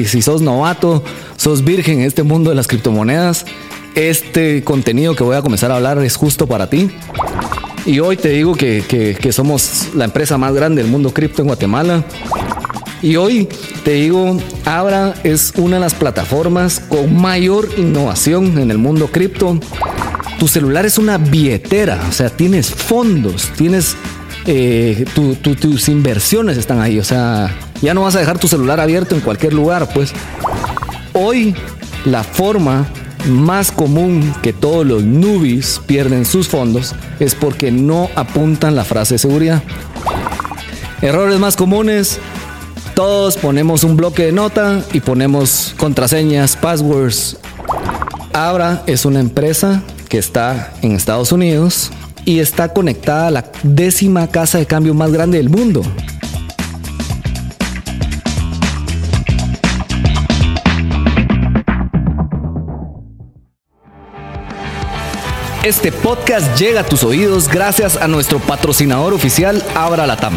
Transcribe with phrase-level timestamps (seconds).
[0.00, 1.04] y si sos novato,
[1.36, 3.44] sos virgen en este mundo de las criptomonedas,
[3.94, 6.90] este contenido que voy a comenzar a hablar es justo para ti.
[7.84, 8.82] Y hoy te digo que,
[9.20, 12.04] que somos la empresa más grande del mundo cripto en Guatemala.
[13.02, 13.46] Y hoy
[13.84, 19.58] te digo, Abra es una de las plataformas con mayor innovación en el mundo cripto.
[20.38, 23.96] Tu celular es una billetera, o sea, tienes fondos, tienes
[24.46, 29.14] eh, tus inversiones están ahí, o sea, ya no vas a dejar tu celular abierto
[29.14, 30.12] en cualquier lugar, pues.
[31.12, 31.54] Hoy
[32.04, 32.86] la forma
[33.28, 39.14] más común que todos los newbies pierden sus fondos es porque no apuntan la frase
[39.14, 39.62] de seguridad.
[41.02, 42.18] Errores más comunes,
[42.94, 47.38] todos ponemos un bloque de nota y ponemos contraseñas, passwords.
[48.32, 51.90] Abra es una empresa que está en Estados Unidos
[52.24, 55.82] y está conectada a la décima casa de cambio más grande del mundo.
[65.62, 70.32] Este podcast llega a tus oídos gracias a nuestro patrocinador oficial Abra Latam.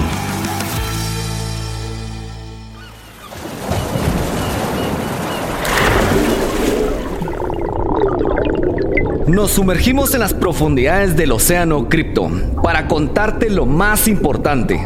[9.27, 12.29] Nos sumergimos en las profundidades del océano cripto
[12.61, 14.85] para contarte lo más importante.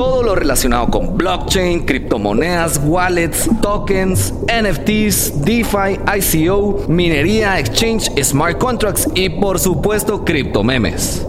[0.00, 9.06] Todo lo relacionado con blockchain, criptomonedas, wallets, tokens, NFTs, DeFi, ICO, minería, exchange, smart contracts
[9.14, 11.26] y por supuesto criptomemes.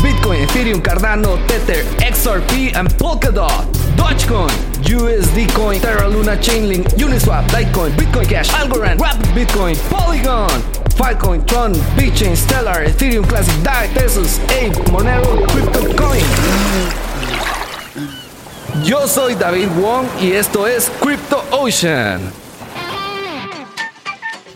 [0.00, 3.66] Bitcoin, Ethereum, Cardano, Tether, XRP and Polkadot.
[3.96, 4.52] Dogecoin,
[4.84, 11.74] USD Coin, Terra Luna, Chainlink, Uniswap, Litecoin, Bitcoin Cash, Algorand, Rapid Bitcoin, Polygon, Filecoin, Tron,
[12.36, 16.24] Stellar, Ethereum Classic, DAI, Tesos, Ape, Monero, CryptoCoin.
[18.84, 22.20] Yo soy David Wong y esto es Crypto Ocean.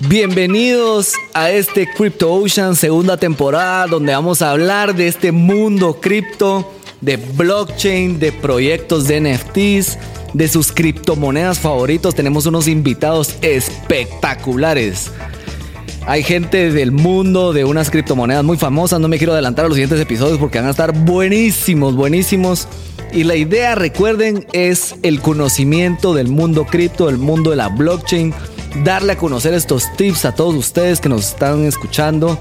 [0.00, 6.72] Bienvenidos a este Crypto Ocean segunda temporada donde vamos a hablar de este mundo cripto
[7.00, 9.98] de blockchain, de proyectos de NFTs,
[10.34, 12.14] de sus criptomonedas favoritos.
[12.14, 15.10] Tenemos unos invitados espectaculares.
[16.08, 19.00] Hay gente del mundo de unas criptomonedas muy famosas.
[19.00, 22.68] No me quiero adelantar a los siguientes episodios porque van a estar buenísimos, buenísimos.
[23.12, 28.32] Y la idea, recuerden, es el conocimiento del mundo cripto, del mundo de la blockchain.
[28.84, 32.38] Darle a conocer estos tips a todos ustedes que nos están escuchando.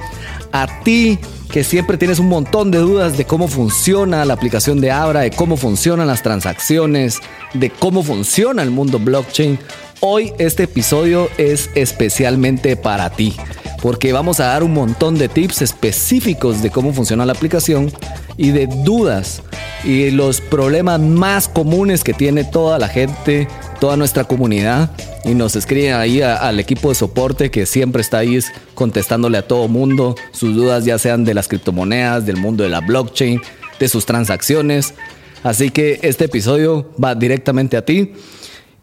[0.51, 1.17] A ti
[1.49, 5.31] que siempre tienes un montón de dudas de cómo funciona la aplicación de Abra, de
[5.31, 7.19] cómo funcionan las transacciones,
[7.55, 9.57] de cómo funciona el mundo blockchain.
[10.01, 13.33] Hoy este episodio es especialmente para ti,
[13.81, 17.91] porque vamos a dar un montón de tips específicos de cómo funciona la aplicación
[18.35, 19.41] y de dudas
[19.83, 23.47] y los problemas más comunes que tiene toda la gente,
[23.79, 24.91] toda nuestra comunidad
[25.23, 28.37] y nos escriben ahí al equipo de soporte que siempre está ahí
[28.73, 32.81] contestándole a todo mundo sus dudas, ya sean de las criptomonedas, del mundo de la
[32.81, 33.41] blockchain,
[33.79, 34.93] de sus transacciones.
[35.41, 38.13] Así que este episodio va directamente a ti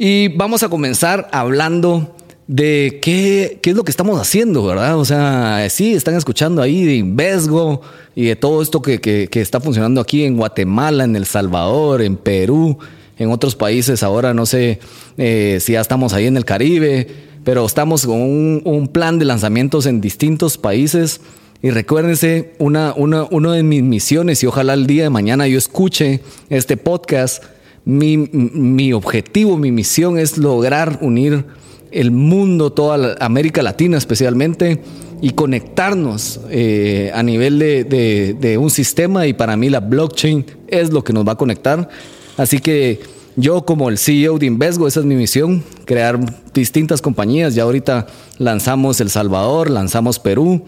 [0.05, 2.17] y vamos a comenzar hablando
[2.49, 4.99] de qué, qué es lo que estamos haciendo, ¿verdad?
[4.99, 7.83] O sea, sí, están escuchando ahí de Invesgo
[8.17, 12.17] y de todo esto que, que, está funcionando aquí en Guatemala, en El Salvador, en
[12.17, 12.79] Perú
[13.17, 14.81] en otros países ahora no sé
[15.17, 17.07] eh, si ya estamos ahí en el Caribe,
[17.45, 21.21] pero estamos con un, plan de lanzamientos en distintos países.
[21.63, 26.21] Y recuérdense, una, una, de mis misiones, y ojalá el día de mañana yo escuche
[26.51, 27.45] este podcast,
[27.85, 31.45] mi, mi objetivo, mi misión es lograr unir
[31.91, 34.81] el mundo, toda América Latina especialmente,
[35.21, 39.27] y conectarnos eh, a nivel de, de, un sistema.
[39.27, 41.89] Y para mí la blockchain es lo que nos va a conectar.
[42.37, 43.01] Así que
[43.37, 46.19] yo como el CEO de Invesgo, esa es mi misión, crear
[46.53, 47.55] distintas compañías.
[47.55, 48.07] Ya ahorita
[48.39, 50.65] lanzamos El Salvador, lanzamos Perú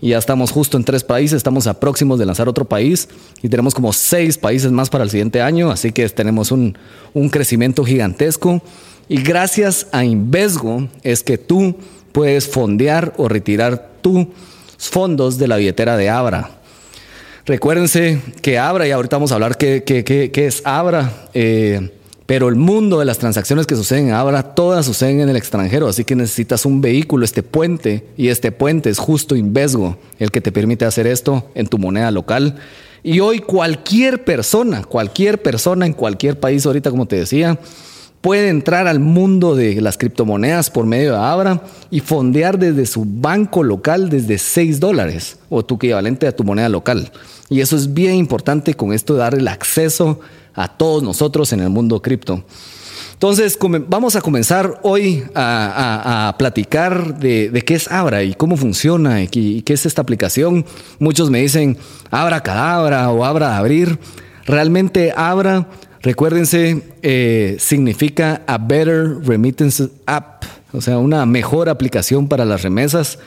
[0.00, 3.08] y ya estamos justo en tres países, estamos a próximos de lanzar otro país
[3.42, 6.78] y tenemos como seis países más para el siguiente año, así que tenemos un,
[7.14, 8.62] un crecimiento gigantesco.
[9.08, 11.74] Y gracias a Invesgo es que tú
[12.12, 14.26] puedes fondear o retirar tus
[14.76, 16.50] fondos de la billetera de Abra.
[17.46, 21.90] Recuérdense que Abra, y ahorita vamos a hablar qué, es Abra, eh,
[22.28, 25.88] pero el mundo de las transacciones que suceden en Abra, todas suceden en el extranjero,
[25.88, 30.42] así que necesitas un vehículo, este puente, y este puente es justo Invesgo, el que
[30.42, 32.56] te permite hacer esto en tu moneda local.
[33.02, 37.58] Y hoy cualquier persona, cualquier persona en cualquier país, ahorita como te decía,
[38.20, 43.06] puede entrar al mundo de las criptomonedas por medio de Abra y fondear desde su
[43.06, 47.10] banco local desde 6 dólares o tu equivalente a tu moneda local.
[47.48, 50.20] Y eso es bien importante con esto de dar el acceso
[50.58, 52.44] a todos nosotros en el mundo cripto.
[53.12, 53.58] Entonces,
[53.88, 59.72] vamos a comenzar hoy a, platicar de, qué es Abra y cómo funciona y qué,
[59.72, 60.64] es esta aplicación.
[60.98, 61.76] Muchos me dicen
[62.10, 63.98] Abra Cadabra o Abra Abrir.
[64.46, 65.66] Realmente Abra
[66.00, 73.18] Recuérdense, eh, significa a Better Remittance App, o sea, una mejor aplicación para las remesas.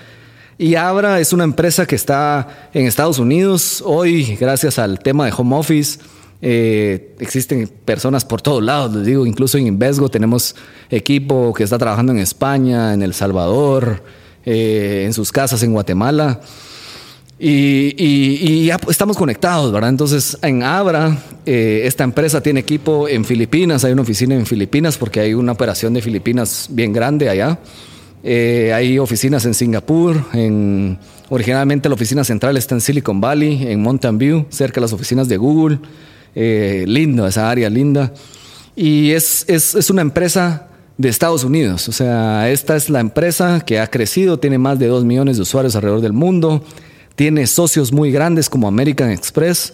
[0.57, 3.83] Y Abra es una empresa que está en Estados Unidos.
[3.86, 6.00] Hoy, gracias al tema de home office,
[6.41, 10.55] eh, existen personas por todos lados, les digo, incluso en Invesgo tenemos
[10.89, 14.03] equipo que está trabajando en España, en El Salvador,
[14.45, 16.41] eh, en sus casas en Guatemala.
[17.43, 19.89] Y, ya estamos conectados, ¿verdad?
[19.89, 21.17] Entonces, en Abra,
[21.47, 25.51] eh, esta empresa tiene equipo en Filipinas, hay una oficina en Filipinas porque hay una
[25.51, 27.57] operación de Filipinas bien grande allá.
[28.23, 30.99] Eh, hay oficinas en Singapur, en,
[31.29, 35.27] originalmente la oficina central está en Silicon Valley, en Mountain View, cerca de las oficinas
[35.27, 35.79] de Google.
[36.36, 38.13] Eh, lindo, esa área linda.
[38.75, 40.68] Y es, es, es una empresa
[40.98, 41.89] de Estados Unidos.
[41.89, 45.44] O sea, esta es la empresa que ha crecido, tiene más de 2 millones de
[45.44, 46.63] usuarios alrededor del mundo
[47.16, 49.74] tiene socios muy grandes como American Express,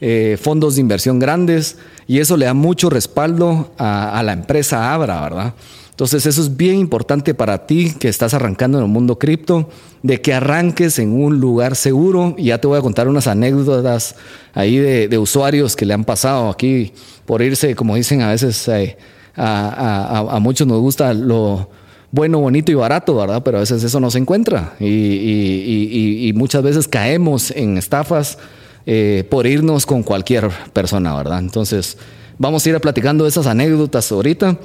[0.00, 1.76] eh, fondos de inversión grandes,
[2.06, 5.54] y eso le da mucho respaldo a, la empresa Abra, ¿verdad?
[5.98, 9.68] Entonces eso es bien importante para ti que estás arrancando en el mundo cripto,
[10.04, 12.36] de que arranques en un lugar seguro.
[12.38, 14.14] Y ya te voy a contar unas anécdotas
[14.54, 16.92] ahí de, usuarios que le han pasado aquí
[17.26, 18.96] por irse, como dicen a veces, eh,
[19.34, 21.68] a, a, muchos nos gusta lo,
[22.12, 23.42] bueno, bonito y barato, ¿verdad?
[23.44, 28.38] Pero a veces eso no se encuentra y, muchas veces caemos en estafas
[28.86, 31.40] eh, por irnos con cualquier persona, ¿verdad?
[31.40, 31.98] Entonces,
[32.38, 34.58] vamos a ir platicando esas anécdotas ahorita,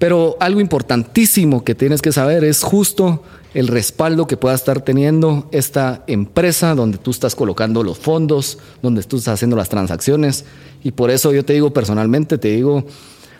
[0.00, 3.22] pero algo importantísimo que tienes que saber es justo
[3.54, 9.04] el respaldo que pueda estar teniendo esta empresa donde tú estás colocando los fondos, donde
[9.04, 10.44] tú estás haciendo las transacciones.
[10.82, 12.84] Y por eso yo te digo personalmente, te digo,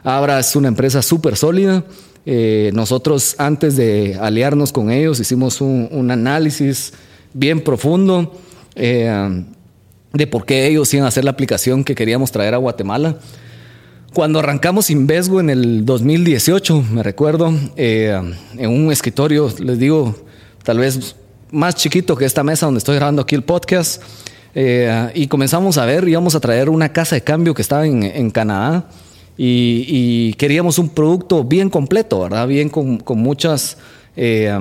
[0.05, 1.85] Abra es una empresa súper sólida
[2.27, 6.93] eh, nosotros antes de aliarnos con ellos hicimos un, análisis
[7.33, 8.39] bien profundo
[8.75, 9.45] eh,
[10.13, 13.19] de por qué ellos iban a hacer la aplicación que queríamos traer a Guatemala.
[14.13, 18.21] Cuando arrancamos Invesgo en el 2018, me recuerdo, eh,
[18.59, 20.17] en un escritorio, les digo,
[20.65, 21.17] tal vez
[21.53, 24.03] más chiquito que esta mesa donde estoy grabando aquí el podcast,
[24.53, 28.31] y comenzamos a ver, íbamos a traer una casa de cambio que estaba en, en
[28.31, 28.89] Canadá
[29.43, 32.47] y, queríamos un producto bien completo, ¿verdad?
[32.47, 33.79] Bien con, muchas
[34.15, 34.53] eh,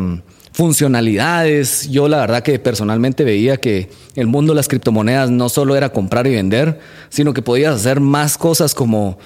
[0.54, 1.90] funcionalidades.
[1.90, 5.90] Yo la verdad que personalmente veía que el mundo de las criptomonedas no solo era
[5.90, 6.80] comprar y vender,
[7.10, 9.18] sino que podías hacer más cosas como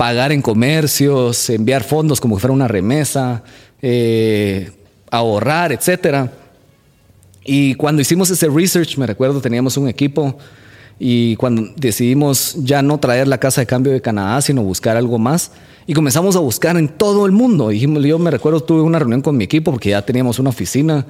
[0.00, 3.42] pagar en comercios, enviar fondos como si fuera una remesa,
[3.82, 4.72] eh,
[5.10, 6.32] ahorrar, etcétera.
[7.44, 10.38] Y cuando hicimos ese research, me recuerdo, teníamos un equipo
[10.98, 15.18] y cuando decidimos ya no traer la casa de cambio de Canadá, sino buscar algo
[15.18, 15.52] más,
[15.86, 17.68] y comenzamos a buscar en todo el mundo.
[17.68, 21.04] Dijimos, yo me recuerdo, tuve una reunión con mi equipo porque ya teníamos una oficina,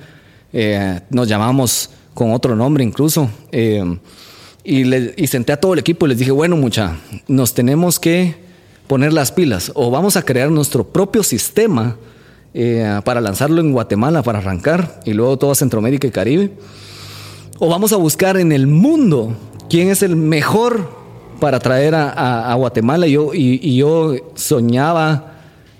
[0.53, 3.85] eh, nos llamamos con otro nombre incluso, eh,
[4.65, 6.97] y, le, y senté a todo el equipo y les dije, bueno, mucha,
[7.29, 8.50] nos tenemos que
[8.91, 11.97] poner las pilas o vamos a crear nuestro propio sistema
[12.55, 16.51] eh, para lanzarlo en Guatemala, para arrancar, y luego toda Centroamérica y Caribe,
[17.61, 19.37] o vamos a buscar en el mundo
[19.69, 20.91] quién es el mejor
[21.39, 23.07] para traer a, Guatemala.
[23.07, 25.35] Yo, y, yo soñaba,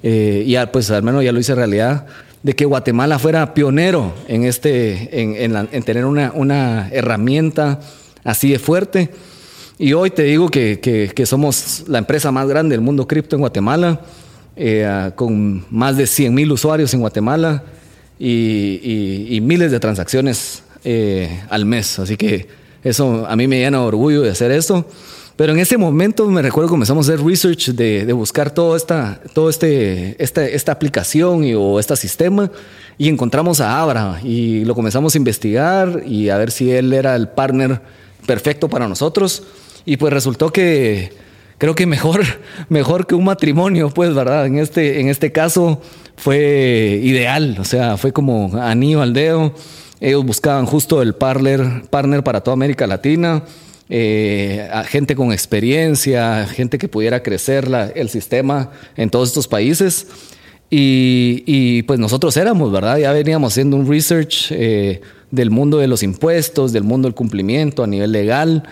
[0.05, 2.07] eh, y pues al menos ya lo hice realidad,
[2.45, 7.81] de que Guatemala fuera pionero en, este, en, tener una, herramienta
[8.23, 9.11] así de fuerte.
[9.83, 14.03] Y hoy te digo que, somos la empresa más grande del mundo cripto en Guatemala,
[14.55, 17.63] eh, con más de 100 mil usuarios en Guatemala
[18.19, 21.99] y, miles de transacciones eh, al mes.
[21.99, 22.47] Así que
[22.85, 24.85] eso a mí me llena de orgullo de hacer esto.
[25.35, 29.19] Pero en ese momento me recuerdo que comenzamos a hacer research de, buscar todo esta,
[29.33, 32.51] todo este, esta, esta aplicación y, o este sistema
[32.99, 37.17] y encontramos a Abra y lo comenzamos a investigar y a ver si él era
[37.17, 37.81] el partner
[38.27, 39.43] perfecto para nosotros.
[39.85, 41.13] Y pues resultó que
[41.59, 42.23] creo que mejor,
[42.69, 44.47] mejor que un matrimonio, pues, ¿verdad?
[44.47, 45.81] En este, en este caso
[46.17, 49.55] fue ideal, o sea, fue como anillo al dedo.
[50.01, 53.45] Ellos buscaban justo el partner, partner para toda América Latina,
[53.91, 60.07] eh, gente con experiencia, gente que pudiera crecer el sistema en todos estos países.
[60.73, 62.97] Y, pues nosotros éramos, ¿verdad?
[62.99, 67.83] Ya veníamos haciendo un research eh, del mundo de los impuestos, del mundo del cumplimiento
[67.83, 68.63] a nivel legal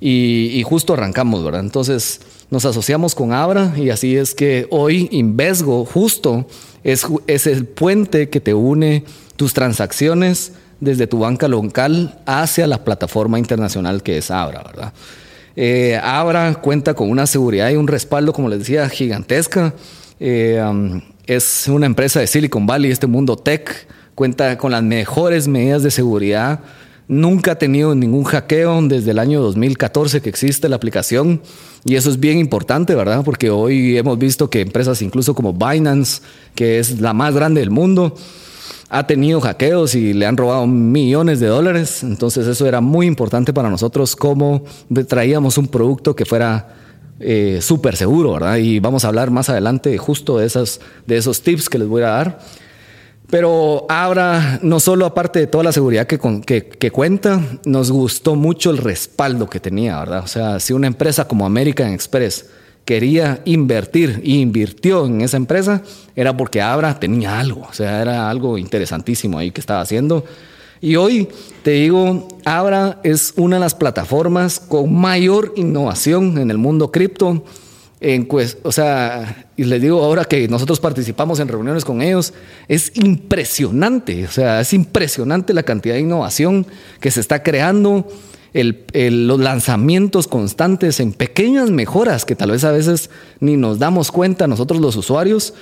[0.00, 1.60] y, justo arrancamos, ¿verdad?
[1.60, 6.46] Entonces nos asociamos con Abra y así es que hoy Invesgo justo
[6.84, 9.04] es, es el puente que te une
[9.36, 14.92] tus transacciones desde tu banca local hacia la plataforma internacional que es Abra, ¿verdad?
[15.56, 19.74] Eh, Abra cuenta con una seguridad y un respaldo, como les decía, gigantesca.
[20.20, 25.48] Eh, um, es una empresa de Silicon Valley, este mundo tech, cuenta con las mejores
[25.48, 26.60] medidas de seguridad.
[27.08, 31.40] Nunca ha tenido ningún hackeo desde el año 2014 que existe la aplicación.
[31.84, 33.22] Y eso es bien importante, ¿verdad?
[33.24, 36.20] Porque hoy hemos visto que empresas incluso como Binance,
[36.56, 38.16] que es la más grande del mundo,
[38.88, 42.02] ha tenido hackeos y le han robado millones de dólares.
[42.02, 44.64] Entonces eso era muy importante para nosotros como
[45.08, 46.74] traíamos un producto que fuera
[47.20, 48.56] eh, súper seguro, ¿verdad?
[48.56, 52.02] Y vamos a hablar más adelante justo de, esas, de esos tips que les voy
[52.02, 52.38] a dar.
[53.28, 56.18] Pero ahora, no solo aparte de toda la seguridad que,
[56.78, 60.22] que, cuenta, nos gustó mucho el respaldo que tenía, ¿verdad?
[60.22, 62.46] O sea, si una empresa como American Express
[62.84, 65.82] quería invertir y invirtió en esa empresa,
[66.14, 70.24] era porque Abra tenía algo, o sea, era algo interesantísimo ahí que estaba haciendo.
[70.80, 71.28] Y hoy
[71.64, 77.42] te digo, Abra es una de las plataformas con mayor innovación en el mundo cripto.
[78.00, 82.34] En, pues, o sea, y les digo ahora que nosotros participamos en reuniones con ellos,
[82.68, 86.66] es impresionante, o sea, es impresionante la cantidad de innovación
[87.00, 88.06] que se está creando
[88.52, 94.46] los lanzamientos constantes en pequeñas mejoras que tal vez a veces ni nos damos cuenta
[94.46, 95.52] nosotros los usuarios,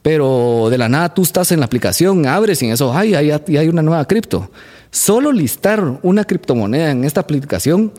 [0.00, 3.68] pero de la nada tú estás en la aplicación, abres y en eso, ay, hay
[3.68, 4.50] una nueva cripto.
[4.90, 7.92] Solo listar una criptomoneda en esta aplicación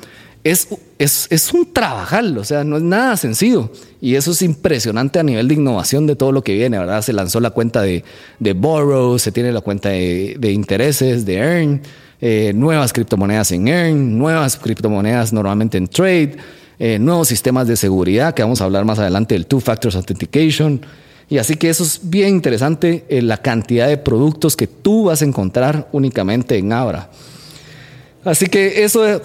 [0.43, 0.67] es,
[0.97, 3.71] es, un trabajal, o sea, no es nada sencillo.
[4.01, 7.01] Y eso es impresionante a nivel de innovación de todo lo que viene, ¿verdad?
[7.01, 8.03] Se lanzó la cuenta de,
[8.39, 11.81] de Borrow, se tiene la cuenta de, de intereses, de Earn.
[12.21, 16.35] Eh, nuevas criptomonedas en Earn, nuevas criptomonedas normalmente en Trade,
[16.77, 20.81] eh, nuevos sistemas de seguridad, que vamos a hablar más adelante del Two Factors Authentication.
[21.29, 25.21] Y así que eso es bien interesante, eh, la cantidad de productos que tú vas
[25.21, 27.09] a encontrar únicamente en Abra.
[28.23, 29.21] Así que eso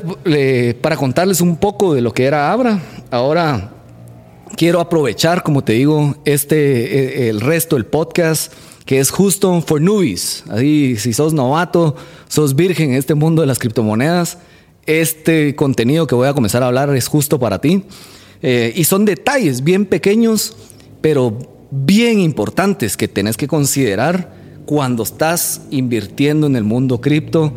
[0.81, 2.81] para contarles un poco de lo que era Abra.
[3.11, 3.73] Ahora
[4.57, 8.53] quiero aprovechar, como te digo, este el resto del podcast
[8.85, 10.45] que es justo for newbies.
[10.49, 11.97] Así, si sos novato,
[12.29, 14.39] sos virgen en este mundo de las criptomonedas,
[14.87, 17.85] este contenido que voy a comenzar a hablar es justo para ti.
[18.43, 20.57] Eh, y son detalles bien pequeños,
[21.01, 21.39] pero
[21.71, 24.35] bien importantes que tenés que considerar
[24.67, 27.55] cuando estás invirtiendo en el mundo cripto.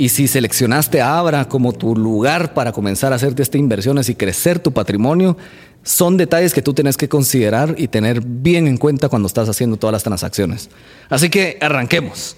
[0.00, 4.58] Y si seleccionaste Abra como tu lugar para comenzar a hacerte estas inversiones y crecer
[4.58, 5.36] tu patrimonio,
[5.82, 9.76] son detalles que tú tienes que considerar y tener bien en cuenta cuando estás haciendo
[9.76, 10.70] todas las transacciones.
[11.10, 12.34] Así que arranquemos.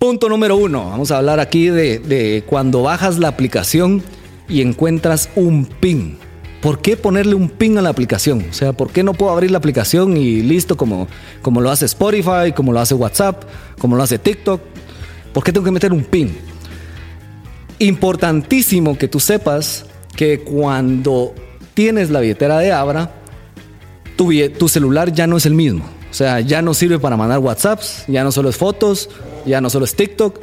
[0.00, 4.02] Punto número uno, vamos a hablar aquí de, cuando bajas la aplicación
[4.48, 6.18] y encuentras un PIN.
[6.60, 8.44] ¿Por qué ponerle un PIN a la aplicación?
[8.50, 11.06] O sea, ¿por qué no puedo abrir la aplicación y listo como,
[11.42, 13.44] como lo hace Spotify, como lo hace WhatsApp,
[13.78, 14.60] como lo hace TikTok?
[15.32, 16.51] ¿Por qué tengo que meter un PIN?
[17.78, 19.86] Importantísimo que tú sepas
[20.16, 21.34] que cuando
[21.74, 23.12] tienes la billetera de Abra,
[24.16, 25.84] tu, tu celular ya no es el mismo.
[26.10, 29.08] O sea, ya no sirve para mandar WhatsApps, ya no solo es fotos,
[29.46, 30.38] ya no solo es TikTok.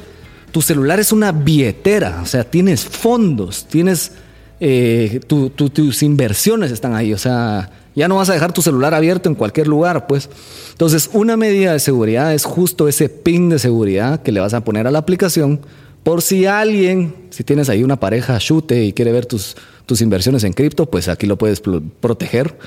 [0.51, 4.13] Tu celular es una billetera, o sea, tienes fondos, tienes
[4.59, 9.29] eh, tus inversiones están ahí, o sea, ya no vas a dejar tu celular abierto
[9.29, 10.29] en cualquier lugar, pues.
[10.71, 14.63] Entonces, una medida de seguridad es justo ese pin de seguridad que le vas a
[14.63, 15.62] poner a la aplicación
[16.09, 20.43] por si alguien, si tienes ahí una pareja chute y quiere ver tus, tus inversiones
[20.43, 22.57] en cripto, pues aquí lo puedes proteger.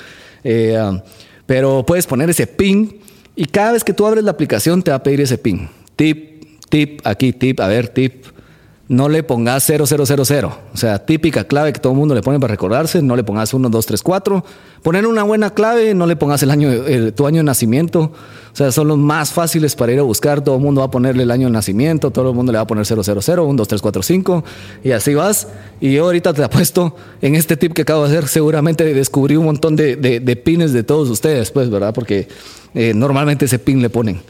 [0.45, 1.01] Eh, um,
[1.45, 2.99] pero puedes poner ese pin
[3.35, 5.67] y cada vez que tú abres la aplicación te va a pedir ese pin.
[5.97, 8.27] Tip, tip, aquí tip, a ver, tip.
[8.89, 10.45] No le pongas 0000.
[10.45, 13.01] O sea, típica clave que todo el mundo le pone para recordarse.
[13.01, 14.45] No le pongas 1, 2, 3, 4.
[14.81, 16.69] Poner una buena clave, no le pongas el año,
[17.15, 18.11] tu año de nacimiento.
[18.51, 20.43] O sea, son los más fáciles para ir a buscar.
[20.43, 22.11] Todo el mundo va a ponerle el año de nacimiento.
[22.11, 24.43] Todo el mundo le va a poner 000, 1, 2, 3, 4, 5.
[24.83, 25.47] Y así vas.
[25.79, 28.27] Y yo ahorita te apuesto en este tip que acabo de hacer.
[28.27, 31.93] Seguramente descubrí un montón de, de, pines de todos ustedes, pues, ¿verdad?
[31.93, 32.27] Porque
[32.75, 34.21] eh, normalmente ese pin le ponen.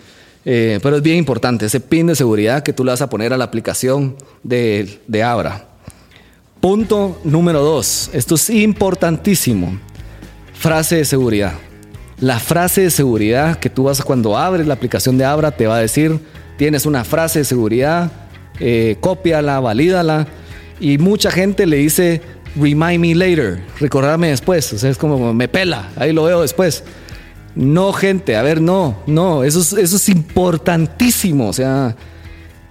[0.46, 3.32] Eh, pero es bien importante, ese pin de seguridad que tú le vas a poner
[3.34, 5.68] a la aplicación de, de Abra.
[6.60, 9.80] Punto número dos, esto es importantísimo.
[10.54, 11.54] Frase de seguridad.
[12.20, 15.78] La frase de seguridad que tú vas cuando abres la aplicación de Abra te va
[15.78, 16.20] a decir,
[16.58, 18.12] tienes una frase de seguridad,
[18.60, 20.28] eh, cópiala, valídala.
[20.80, 22.22] Y mucha gente le dice,
[22.56, 24.72] remind me later, recordarme después.
[24.74, 26.84] O sea, es como, me pela, ahí lo veo después.
[27.56, 31.48] No, gente, a ver, no, no, eso es, eso es importantísimo.
[31.48, 31.96] O sea,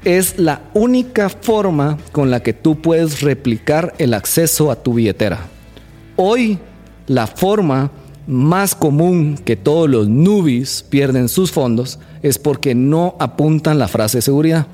[0.05, 5.39] es la única forma con la que tú puedes replicar el acceso a tu billetera.
[6.17, 6.59] Hoy
[7.07, 7.91] la forma
[8.27, 14.19] más común que todos los newbies pierden sus fondos es porque no apuntan la frase
[14.19, 14.67] de seguridad.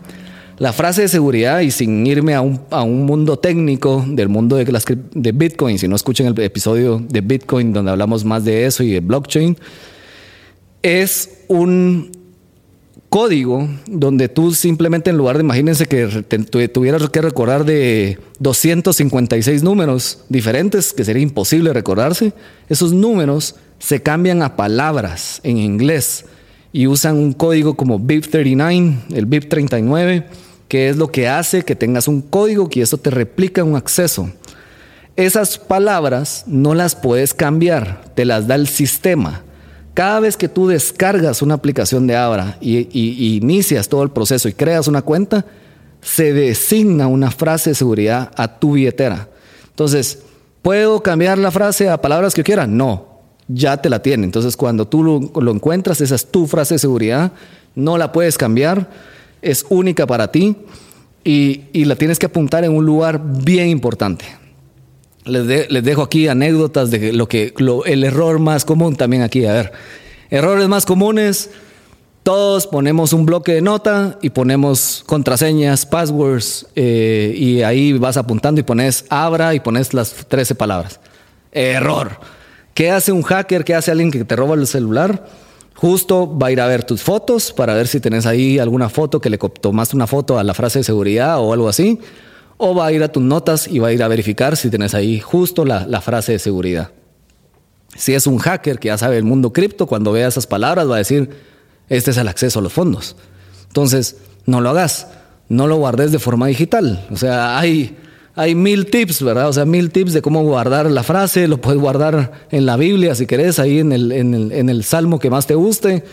[0.58, 5.78] La frase de seguridad, y sin irme a un, mundo técnico del mundo de, Bitcoin,
[5.78, 9.56] si no escuchen el episodio de Bitcoin donde hablamos más de eso y de blockchain,
[10.82, 12.12] es un
[13.08, 16.06] código donde tú simplemente en lugar de imagínense que
[16.72, 22.32] tuvieras que recordar de 256 números diferentes, que sería imposible recordarse,
[22.68, 26.26] esos números se cambian a palabras en inglés
[26.72, 30.24] y usan un código como BIP39, el BIP39,
[30.68, 34.30] que es lo que hace que tengas un código que eso te replica un acceso.
[35.16, 39.42] Esas palabras no las puedes cambiar, te las da el sistema.
[39.98, 44.52] Cada vez que tú descargas una aplicación de Abra y, inicias todo el proceso y
[44.52, 45.44] creas una cuenta,
[46.00, 49.28] se designa una frase de seguridad a tu billetera.
[49.70, 50.20] Entonces,
[50.62, 52.64] ¿puedo cambiar la frase a palabras que quiera?
[52.64, 54.22] No, ya te la tiene.
[54.22, 55.02] Entonces, cuando tú
[55.34, 57.32] lo, encuentras, esa es tu frase de seguridad,
[57.74, 58.88] no la puedes cambiar,
[59.42, 60.56] es única para ti
[61.24, 64.26] y, y la tienes que apuntar en un lugar bien importante.
[65.28, 67.54] Les, dejo aquí anécdotas de lo que
[67.86, 69.44] el error más común también aquí.
[69.44, 69.72] A ver,
[70.30, 71.50] errores más comunes.
[72.22, 78.60] Todos ponemos un bloque de nota y ponemos contraseñas, passwords, eh, y ahí vas apuntando
[78.60, 81.00] y pones abra y pones las 13 palabras.
[81.52, 82.18] Error.
[82.74, 83.64] ¿Qué hace un hacker?
[83.64, 85.26] ¿Qué hace alguien que te roba el celular?
[85.74, 89.20] Justo va a ir a ver tus fotos para ver si tenés ahí alguna foto
[89.20, 91.98] que le tomaste una foto a la frase de seguridad o algo así
[92.58, 94.94] o va a ir a tus notas y va a ir a verificar si tienes
[94.94, 96.90] ahí justo la, frase de seguridad.
[97.96, 100.96] Si es un hacker que ya sabe el mundo cripto, cuando vea esas palabras va
[100.96, 101.30] a decir,
[101.88, 103.16] este es el acceso a los fondos.
[103.68, 105.06] Entonces, no lo hagas,
[105.48, 107.06] no lo guardes de forma digital.
[107.10, 107.96] O sea, hay,
[108.34, 109.48] hay mil tips, ¿verdad?
[109.48, 113.14] O sea, mil tips de cómo guardar la frase, lo puedes guardar en la Biblia
[113.14, 116.04] si querés, ahí en el, en el, en el salmo que más te guste.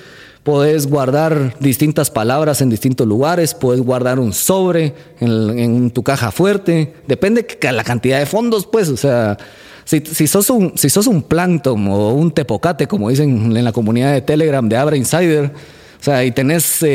[0.45, 6.93] Puedes guardar distintas palabras en distintos lugares, puedes guardar un sobre en, tu caja fuerte,
[7.07, 9.39] depende de la cantidad de fondos, pues, o sea,
[9.85, 14.13] si, sos un, si sos un plankton o un tepocate, como dicen en la comunidad
[14.13, 16.85] de Telegram de Abra Insider, o sea, y tenés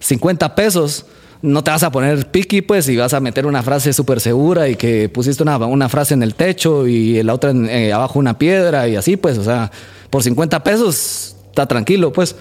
[0.00, 1.06] 50 eh, pesos,
[1.42, 4.68] no te vas a poner piqui, pues, y vas a meter una frase súper segura
[4.68, 8.36] y que pusiste una, una, frase en el techo y la otra eh, abajo una
[8.36, 9.70] piedra y así, pues, o sea,
[10.10, 12.34] por 50 pesos está tranquilo, pues.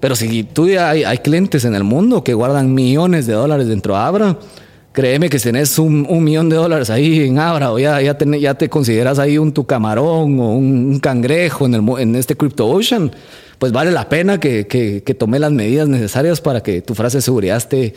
[0.00, 3.94] Pero si tú ya hay, clientes en el mundo que guardan millones de dólares dentro
[3.94, 4.38] de Abra,
[4.92, 8.16] créeme que si tenés un, millón de dólares ahí en Abra o ya, ya,
[8.54, 13.12] te, consideras ahí un tu camarón o un, cangrejo en, el, en este Crypto Ocean,
[13.58, 17.18] pues vale la pena que, que, que tome las medidas necesarias para que tu frase
[17.18, 17.94] de seguridad esté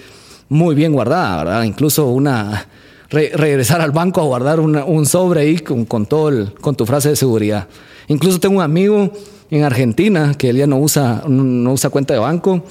[0.49, 1.63] muy bien guardada, ¿verdad?
[1.63, 2.67] Incluso una...
[3.09, 7.09] regresar al banco a guardar un sobre ahí con, con todo el, con tu frase
[7.09, 7.67] de seguridad.
[8.07, 9.13] Incluso tengo un amigo
[9.49, 12.63] en Argentina, que él ya no usa, no usa cuenta de banco,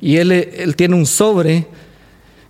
[0.00, 1.66] y él, él tiene un sobre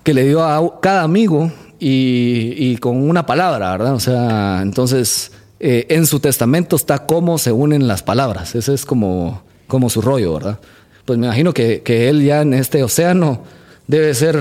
[0.03, 3.95] que le dio a cada amigo y, con una palabra, ¿verdad?
[3.95, 8.85] O sea, entonces eh, en su testamento está cómo se unen las palabras, ese es
[8.85, 10.61] como, como su rollo, ¿verdad?
[11.05, 13.43] Pues me imagino que, que él ya en este océano
[13.87, 14.41] debe ser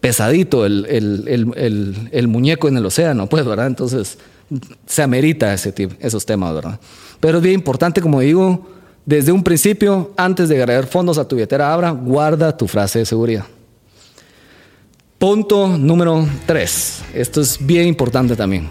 [0.00, 3.66] pesadito el, el, el, muñeco en el océano, pues, ¿verdad?
[3.66, 4.18] Entonces
[4.86, 6.80] se amerita ese esos temas, ¿verdad?
[7.20, 8.68] Pero es bien importante, como digo,
[9.04, 13.06] desde un principio, antes de agregar fondos a tu billetera Abra, guarda tu frase de
[13.06, 13.44] seguridad.
[15.18, 17.02] Punto número 3.
[17.14, 18.68] Esto es bien importante también.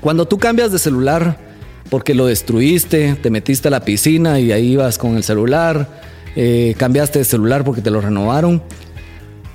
[0.00, 1.38] Cuando tú cambias de celular
[1.90, 6.00] porque lo destruiste, te metiste a la piscina y ahí ibas con el celular,
[6.36, 8.62] eh, cambiaste de celular porque te lo renovaron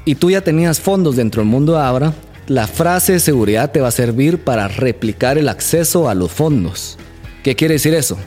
[0.05, 2.13] y tú ya tenías fondos dentro del mundo de Abra,
[2.47, 6.97] la frase de seguridad te va a servir para replicar el acceso a los fondos.
[7.43, 8.17] ¿Qué quiere decir eso?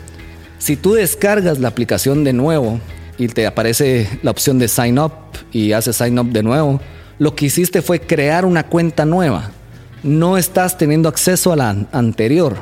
[0.59, 2.81] Si tú descargas la aplicación de nuevo
[3.17, 5.13] y te aparece la opción de sign up
[5.53, 6.81] y haces sign up de nuevo,
[7.19, 9.53] lo que hiciste fue crear una cuenta nueva.
[10.03, 12.57] No estás teniendo acceso a la anterior.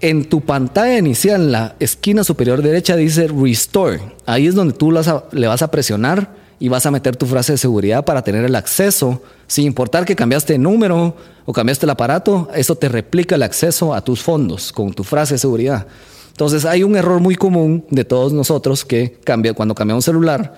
[0.00, 4.00] En tu pantalla inicial, en la esquina superior derecha, dice Restore.
[4.26, 7.58] Ahí es donde tú le vas a presionar y vas a meter tu frase de
[7.58, 12.48] seguridad para tener el acceso, sin importar que cambiaste de número o cambiaste el aparato,
[12.54, 15.86] eso te replica el acceso a tus fondos con tu frase de seguridad.
[16.28, 20.54] Entonces hay un error muy común de todos nosotros que cambia, cuando cambiamos celular,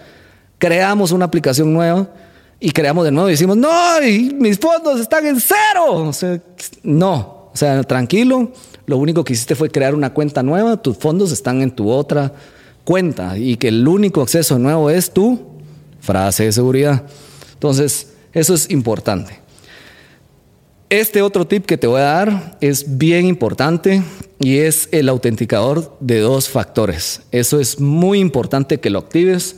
[0.58, 2.08] creamos una aplicación nueva
[2.58, 3.70] y creamos de nuevo y decimos, no,
[4.38, 6.10] mis fondos están en cero.
[6.82, 8.52] no, o sea, tranquilo,
[8.86, 12.32] lo único que hiciste fue crear una cuenta nueva, tus fondos están en tu otra
[12.84, 15.55] cuenta y que el único acceso nuevo es tu
[16.00, 17.04] frase de seguridad.
[17.54, 19.40] Entonces, eso es importante.
[20.88, 24.02] Este otro tip que te voy a dar es bien importante
[24.38, 27.22] y es el autenticador de dos factores.
[27.32, 29.56] Eso es muy importante que lo actives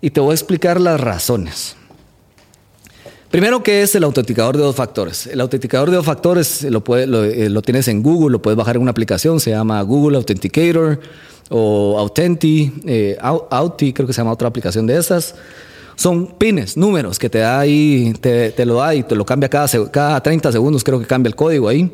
[0.00, 1.74] y te voy a explicar las razones.
[3.30, 5.26] Primero, ¿qué es el autenticador de dos factores?
[5.26, 8.82] El autenticador de dos factores lo, eh, lo, tienes en Google, lo puedes bajar en
[8.82, 11.00] una aplicación, se llama Google Authenticator
[11.50, 15.34] o Authenti, eh, creo que se llama otra aplicación de esas.
[15.98, 19.48] Son pines, números que te da ahí, te, te lo da y te lo cambia
[19.48, 21.90] cada, cada 30 segundos, creo que cambia el código ahí.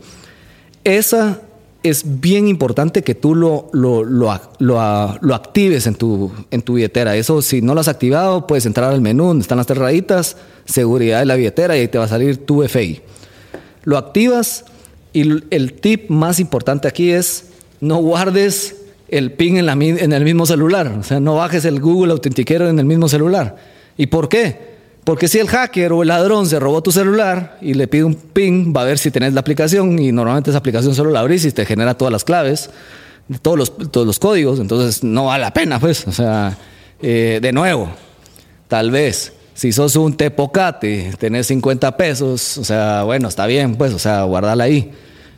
[0.84, 1.40] Esa
[1.82, 7.16] es bien importante que tú lo, lo, lo, lo, actives en tu, en tu billetera.
[7.16, 10.36] Eso, si no lo has activado, puedes entrar al menú donde están las tres rayitas,
[10.66, 13.00] seguridad de la billetera, y ahí te va a salir tu FI.
[13.84, 14.66] Lo activas
[15.14, 17.46] y el tip más importante aquí es
[17.80, 18.76] no guardes
[19.08, 20.94] el PIN en, la, en el mismo celular.
[21.00, 23.72] O sea, no bajes el Google Authenticator en el mismo celular.
[23.96, 24.74] ¿Y por qué?
[25.04, 28.14] Porque si el hacker o el ladrón se robó tu celular y le pide un
[28.14, 31.44] PIN, va a ver si tenés la aplicación y normalmente esa aplicación solo la abrís
[31.44, 32.70] y te genera todas las claves,
[33.42, 36.07] todos los, todos los códigos, entonces no vale la pena, pues.
[36.09, 36.57] O sea,
[37.02, 37.90] eh, de nuevo,
[38.66, 43.92] tal vez si sos un tepocate, tenés 50 pesos, o sea, bueno, está bien, pues,
[43.92, 44.90] o sea, guardala ahí.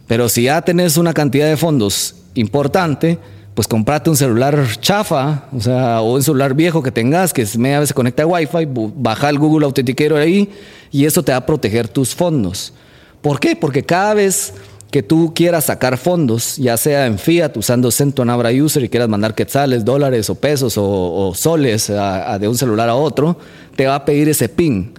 [0.07, 3.19] Pero si ya tenés una cantidad de fondos importante,
[3.57, 7.81] pues comprate un celular chafa, o sea, o un celular viejo que tengas, que media
[7.81, 10.51] vez se conecta a Wi-Fi, baja el Google Authenticator ahí
[10.93, 12.75] y eso te va a proteger tus fondos.
[13.23, 13.57] ¿Por qué?
[13.57, 14.53] Porque cada vez
[14.91, 19.09] que tú quieras sacar fondos, ya sea en fiat, usando Centon Abra User y quieras
[19.09, 23.39] mandar quetzales, dólares o pesos o, soles de un celular a otro,
[23.75, 24.93] te va a pedir ese PIN.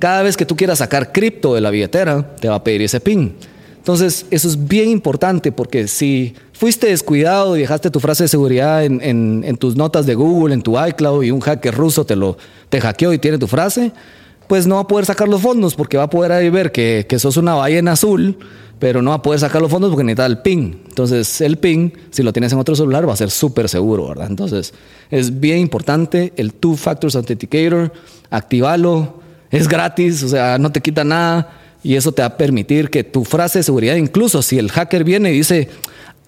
[0.00, 2.98] Cada vez que tú quieras sacar cripto de la billetera, te va a pedir ese
[2.98, 3.36] PIN.
[3.80, 8.84] Entonces, eso es bien importante porque si fuiste descuidado y dejaste tu frase de seguridad
[8.84, 12.36] en, tus notas de Google, en tu iCloud y un hacker ruso te lo
[12.68, 13.90] te hackeó y tiene tu frase,
[14.48, 17.06] pues no va a poder sacar los fondos porque va a poder ahí ver que,
[17.08, 18.36] que sos una ballena azul,
[18.78, 20.82] pero no va a poder sacar los fondos porque necesita el PIN.
[20.86, 24.26] Entonces, el PIN, si lo tienes en otro celular, va a ser súper seguro, ¿verdad?
[24.28, 24.74] Entonces,
[25.10, 27.94] es bien importante el Two Factors Authenticator,
[28.28, 32.90] activalo, es gratis, o sea, no te quita nada y eso te va a permitir
[32.90, 35.68] que tu frase de seguridad, incluso si el hacker viene y dice,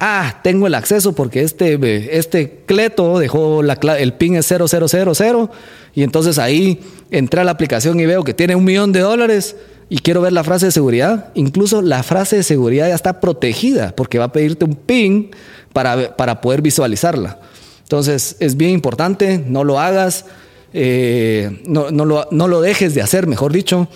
[0.00, 5.48] ah, tengo el acceso porque este, este cleto dejó la, el pin es 0000
[5.94, 9.56] y entonces ahí entré a la aplicación y veo que tiene un millón de dólares
[9.88, 13.94] y quiero ver la frase de seguridad, incluso la frase de seguridad ya está protegida
[13.94, 15.30] porque va a pedirte un pin
[15.72, 17.38] para, para poder visualizarla.
[17.82, 20.24] Entonces es bien importante, no lo hagas,
[20.72, 23.88] eh, no, lo, no lo dejes de hacer, mejor dicho.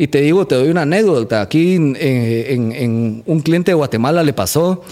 [0.00, 1.42] Y te digo, te doy una anécdota.
[1.42, 4.82] Aquí en, un cliente de Guatemala le pasó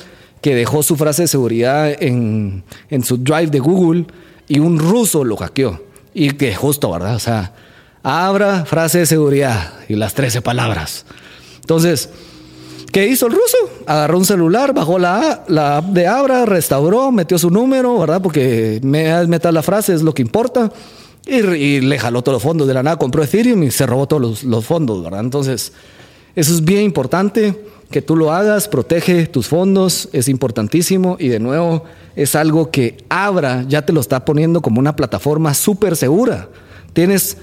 [0.42, 2.62] que dejó su frase de seguridad en,
[3.02, 4.04] su drive de Google
[4.48, 5.80] y un ruso lo hackeó.
[6.12, 7.14] Y que justo, ¿verdad?
[7.14, 7.54] O sea,
[8.02, 11.06] abra frase de seguridad y las 13 palabras.
[11.60, 12.10] Entonces,
[12.92, 13.56] ¿qué hizo el ruso?
[13.86, 18.20] Agarró un celular, bajó la, la app de Abra, restauró, metió su número, ¿verdad?
[18.20, 20.70] Porque metal la frase es lo que importa.
[21.28, 24.42] Y, le jaló todos los fondos de la nada, compró Ethereum y se robó todos
[24.42, 25.20] los, fondos, ¿verdad?
[25.20, 25.74] Entonces,
[26.34, 27.54] eso es bien importante
[27.90, 31.84] que tú lo hagas, protege tus fondos, es importantísimo y de nuevo
[32.16, 36.48] es algo que Abra ya te lo está poniendo como una plataforma súper segura.
[36.94, 37.36] Tienes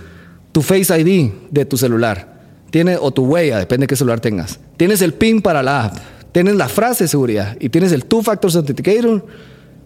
[0.51, 4.59] tu Face ID de tu celular, tiene, o tu huella, depende de qué celular tengas.
[4.77, 5.97] Tienes el PIN para la app,
[6.31, 9.25] tienes la frase de seguridad y tienes el Two Factor Authenticator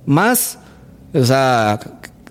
[0.05, 0.57] más,
[1.13, 1.79] o sea,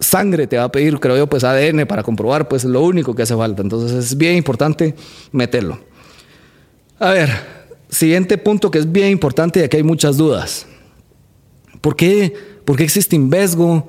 [0.00, 3.22] sangre te va a pedir, creo yo, pues ADN para comprobar, pues lo único que
[3.22, 3.62] hace falta.
[3.62, 4.94] Entonces es bien importante
[5.32, 5.78] meterlo.
[6.98, 7.30] A ver,
[7.88, 10.66] siguiente punto que es bien importante y aquí hay muchas dudas.
[11.80, 12.34] ¿Por qué,
[12.64, 13.88] ¿Por qué existe Invesgo?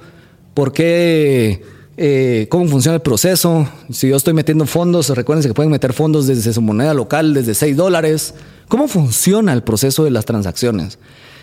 [0.53, 1.61] ¿Por qué?
[1.97, 3.67] Eh, ¿Cómo funciona el proceso?
[3.91, 7.53] Si yo estoy metiendo fondos, recuerden que pueden meter fondos desde su moneda local, desde
[7.53, 8.35] 6 dólares.
[8.67, 10.99] ¿Cómo funciona el proceso de las transacciones?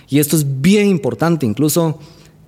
[0.09, 1.99] Y esto es bien importante, incluso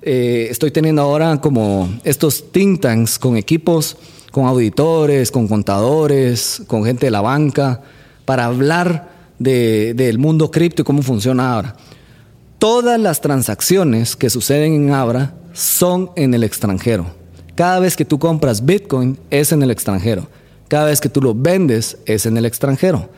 [0.03, 3.97] eh, estoy teniendo ahora como estos think tanks con equipos,
[4.31, 7.81] con auditores, con contadores, con gente de la banca,
[8.25, 11.77] para hablar del mundo cripto y cómo funciona ahora.
[12.59, 17.07] Todas las transacciones que suceden en Abra son en el extranjero.
[17.55, 20.29] Cada vez que tú compras Bitcoin es en el extranjero.
[20.69, 23.09] Cada vez que tú lo vendes es en el extranjero.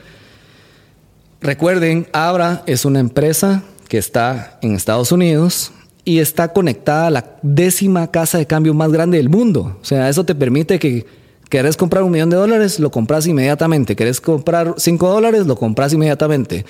[1.41, 5.71] Recuerden, Abra es una empresa que está en Estados Unidos,
[6.03, 9.77] y está conectada a la décima casa de cambio más grande del mundo.
[9.81, 11.05] O sea, eso te permite que
[11.49, 13.95] querés comprar un millón de dólares, lo compras inmediatamente.
[13.95, 16.65] Querés comprar cinco dólares, lo compras inmediatamente.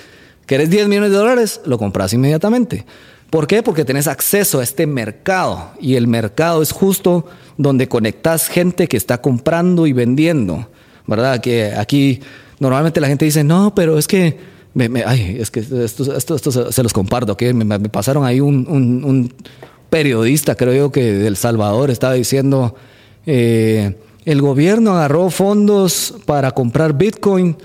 [0.45, 2.85] Querés 10 millones de dólares, lo compras inmediatamente.
[3.29, 3.63] ¿Por qué?
[3.63, 7.25] Porque tenés acceso a este mercado y el mercado es justo
[7.57, 10.67] donde conectas gente que está comprando y vendiendo,
[11.07, 11.39] ¿verdad?
[11.39, 12.19] Que aquí
[12.59, 14.37] normalmente la gente dice, no, pero es que
[15.05, 19.34] ay, es que esto, esto, se los comparto, que me, pasaron ahí un, un,
[19.89, 22.75] periodista, creo yo, que del Salvador estaba diciendo,
[23.25, 27.57] eh, el gobierno agarró fondos para comprar Bitcoin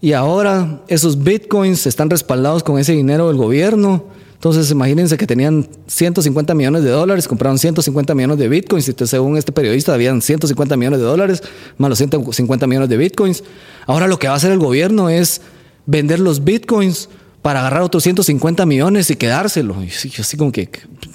[0.00, 4.04] y ahora esos Bitcoins están respaldados con ese dinero del gobierno.
[4.34, 9.38] Entonces, imagínense que tenían 150 millones de dólares, compraron 150 millones de bitcoins, y según
[9.38, 11.42] este periodista, habían 150 millones de dólares,
[11.78, 13.42] más los 150 millones de bitcoins.
[13.86, 15.40] Ahora lo que va a hacer el gobierno es
[15.86, 17.08] vender los bitcoins
[17.42, 19.76] para agarrar otros 150 millones y quedárselo.
[19.82, 20.68] Y yo así como que,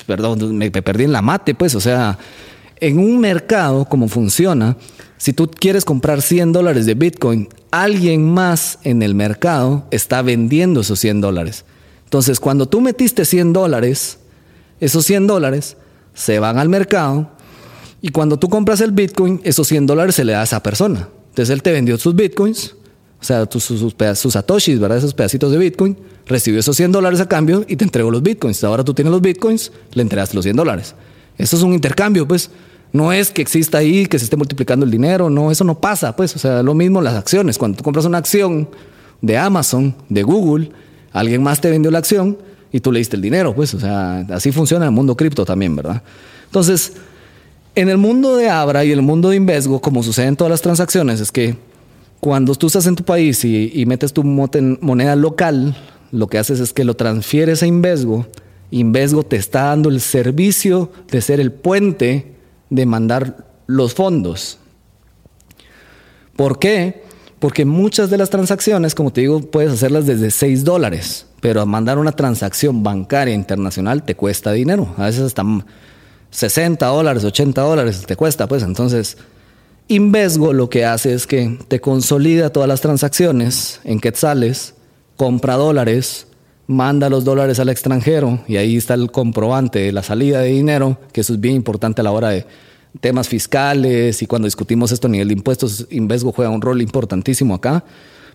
[0.05, 2.19] perdón, me, perdí en la mate, pues, o sea,
[2.79, 4.77] en un mercado como funciona,
[5.17, 10.81] si tú quieres comprar 100 dólares de bitcoin, alguien más en el mercado está vendiendo
[10.81, 11.65] esos 100 dólares.
[12.03, 14.19] Entonces, cuando tú metiste 100 dólares,
[14.79, 15.77] esos 100 dólares
[16.13, 17.31] se van al mercado
[18.01, 21.09] y cuando tú compras el bitcoin, esos 100 dólares se le da a esa persona.
[21.29, 22.75] Entonces, él te vendió sus bitcoins
[23.21, 24.97] o sea, sus, sus, sus, satoshis, ¿verdad?
[24.97, 28.63] Esos pedacitos de Bitcoin, recibió esos 100 dólares a cambio y te entregó los Bitcoins.
[28.63, 30.95] Ahora tú tienes los Bitcoins, le entregaste los 100 dólares.
[31.37, 32.49] Eso es un intercambio, pues.
[32.91, 36.15] No es que exista ahí, que se esté multiplicando el dinero, no, eso no pasa,
[36.15, 36.35] pues.
[36.35, 37.57] O sea, lo mismo las acciones.
[37.57, 38.69] Cuando tú compras una acción
[39.21, 40.71] de Amazon, de Google,
[41.11, 42.37] alguien más te vendió la acción
[42.71, 43.73] y tú le diste el dinero, pues.
[43.73, 46.01] O sea, así funciona el mundo cripto también, ¿verdad?
[46.45, 46.93] Entonces,
[47.75, 50.61] en el mundo de Abra y el mundo de Invesgo, como sucede en todas las
[50.61, 51.57] transacciones, es que
[52.19, 55.75] cuando tú estás en tu país y, metes tu moneda local,
[56.11, 58.27] lo que haces es que lo transfieres a Invesgo.
[58.71, 62.35] Invesgo te está dando el servicio de ser el puente
[62.69, 64.59] de mandar los fondos.
[66.35, 67.03] ¿Por qué?
[67.39, 71.97] Porque muchas de las transacciones, como te digo, puedes hacerlas desde 6 dólares, pero mandar
[71.97, 74.93] una transacción bancaria internacional te cuesta dinero.
[74.97, 75.43] A veces hasta
[76.31, 79.17] 60 dólares, 80 dólares te cuesta, pues entonces
[79.91, 84.75] Invesgo lo que hace es que te consolida todas las transacciones en quetzales,
[85.17, 86.27] compra dólares,
[86.67, 90.99] manda los dólares al extranjero y ahí está el comprobante de la salida de dinero,
[91.11, 92.45] que eso es bien importante a la hora de
[93.01, 97.55] temas fiscales y cuando discutimos esto a nivel de impuestos, Invesgo juega un rol importantísimo
[97.55, 97.83] acá,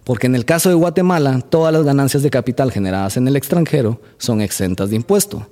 [0.03, 4.01] porque en el caso de Guatemala, todas las ganancias de capital generadas en el extranjero
[4.19, 5.47] son exentas de impuesto.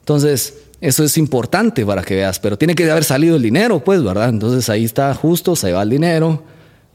[0.00, 4.02] Entonces, eso es importante para que veas, pero tiene que haber salido el dinero, pues,
[4.02, 4.30] ¿verdad?
[4.30, 6.42] Entonces ahí está justo, se va el dinero.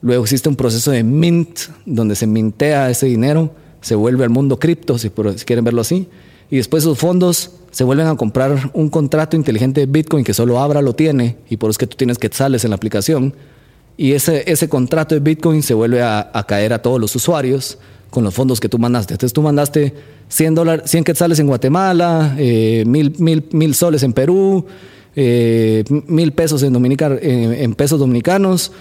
[0.02, 4.58] Luego existe un proceso de mint, donde se mintea ese dinero, se vuelve al mundo
[4.58, 5.12] cripto, si,
[5.46, 6.08] quieren verlo así.
[6.50, 10.60] Y después esos fondos se vuelven a comprar un contrato inteligente de Bitcoin que solo
[10.60, 13.36] Abra lo tiene, y por eso es que tú tienes que sales en la aplicación.
[13.98, 17.78] Y ese, ese contrato de Bitcoin se vuelve a, a caer a todos los usuarios
[18.15, 19.13] con los fondos que tú mandaste.
[19.13, 19.93] Entonces tú mandaste
[20.30, 24.65] 100, dólares, 100 quetzales en Guatemala, eh, mil, mil, mil, soles en Perú,
[25.17, 28.71] eh, mil pesos en, en, pesos dominicanos.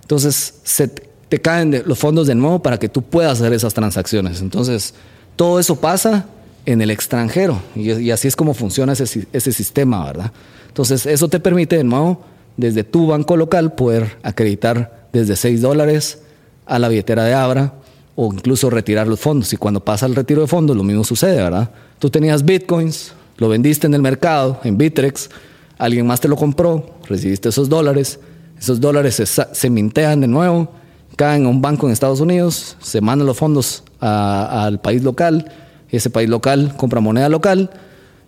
[0.00, 4.40] Entonces se te caen los fondos de nuevo para que tú puedas hacer esas transacciones.
[4.40, 4.94] Entonces
[5.36, 6.24] todo eso pasa
[6.64, 10.32] en el extranjero y, así es como funciona ese, ese sistema, ¿verdad?
[10.68, 12.22] Entonces eso te permite de nuevo
[12.56, 16.22] desde tu banco local poder acreditar desde 6 dólares
[16.64, 17.74] a la billetera de Abra
[18.16, 19.52] o incluso retirar los fondos.
[19.52, 21.70] Y cuando pasa el retiro de fondos, lo mismo sucede, ¿verdad?
[21.98, 25.30] Tú tenías bitcoins, lo vendiste en el mercado, en Bitrex,
[25.78, 28.20] alguien más te lo compró, recibiste esos dólares,
[28.58, 30.70] esos dólares se, mintean de nuevo,
[31.16, 35.50] caen a un banco en Estados Unidos, se mandan los fondos al país local,
[35.90, 37.70] ese país local compra moneda local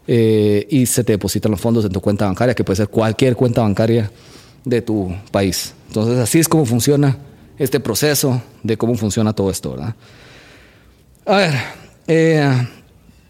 [0.06, 3.36] eh, y se te depositan los fondos en tu cuenta bancaria, que puede ser cualquier
[3.36, 4.10] cuenta bancaria
[4.64, 5.74] de tu país.
[5.88, 7.18] Entonces así es como funciona
[7.62, 9.94] este proceso de cómo funciona todo esto, ¿verdad?
[11.24, 11.54] A ver,
[12.08, 12.68] eh,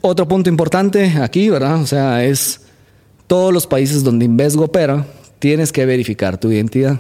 [0.01, 1.81] otro punto importante aquí, ¿verdad?
[1.83, 2.63] O sea, es
[3.27, 5.07] todos los países donde Invesgo opera,
[5.39, 6.99] tienes que verificar tu identidad.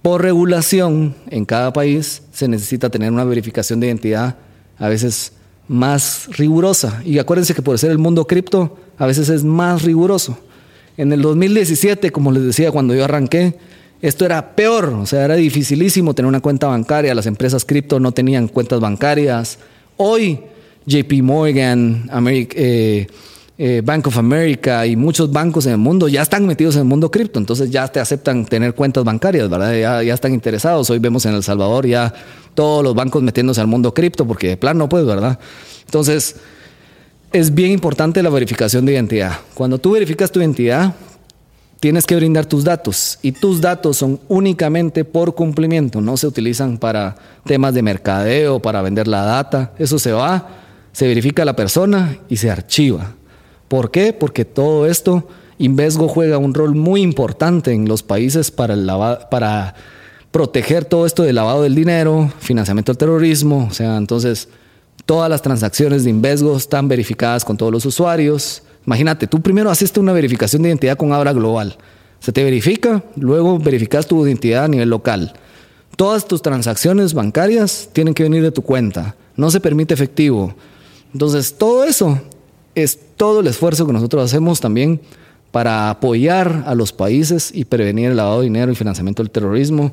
[0.00, 4.36] Por regulación, en cada país se necesita tener una verificación de identidad
[4.78, 5.32] a veces
[5.68, 7.02] más rigurosa.
[7.04, 10.38] Y acuérdense que por ser el mundo cripto, a veces es más riguroso.
[10.96, 13.58] En el 2017, como les decía cuando yo arranqué,
[14.02, 18.12] esto era peor, o sea, era dificilísimo tener una cuenta bancaria, las empresas cripto no
[18.12, 19.58] tenían cuentas bancarias.
[19.96, 20.40] Hoy
[20.86, 23.06] JP Morgan, eh,
[23.58, 26.86] eh, Bank of America y muchos bancos en el mundo ya están metidos en el
[26.86, 29.74] mundo cripto, entonces ya te aceptan tener cuentas bancarias, ¿verdad?
[29.74, 30.90] Ya, ya están interesados.
[30.90, 32.12] Hoy vemos en El Salvador ya
[32.54, 35.38] todos los bancos metiéndose al mundo cripto porque de plan no puedes, ¿verdad?
[35.86, 36.36] Entonces,
[37.32, 39.38] es bien importante la verificación de identidad.
[39.54, 40.94] Cuando tú verificas tu identidad,
[41.80, 46.78] tienes que brindar tus datos y tus datos son únicamente por cumplimiento, no se utilizan
[46.78, 50.48] para temas de mercadeo, para vender la data, eso se va,
[50.92, 53.12] se verifica la persona y se archiva.
[53.68, 54.12] ¿Por qué?
[54.12, 58.90] Porque todo esto, Invesgo juega un rol muy importante en los países para, el
[59.30, 59.74] para
[60.30, 64.48] proteger todo esto del lavado del dinero, financiamiento del terrorismo, o sea, entonces
[65.06, 68.62] Todas las transacciones de Invesgo están verificadas con todos los usuarios.
[68.86, 71.76] Imagínate, tú primero haces una verificación de identidad con Abra Global.
[72.20, 75.34] Se te verifica, luego verificas tu identidad a nivel local.
[75.96, 79.16] Todas tus transacciones bancarias tienen que venir de tu cuenta.
[79.36, 80.54] No se permite efectivo.
[81.12, 82.20] Entonces, todo eso
[82.74, 85.00] es todo el esfuerzo que nosotros hacemos también
[85.50, 89.92] para apoyar a los países y prevenir el lavado de dinero y financiamiento del terrorismo.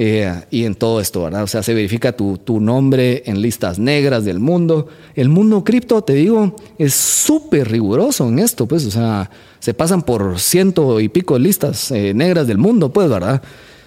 [0.00, 1.42] Eh, y en todo esto, ¿verdad?
[1.42, 4.86] O sea, se verifica tu, tu nombre en listas negras del mundo.
[5.16, 10.02] El mundo cripto, te digo, es súper riguroso en esto, pues, o sea, se pasan
[10.02, 13.42] por ciento y pico de listas eh, negras del mundo, pues, ¿verdad?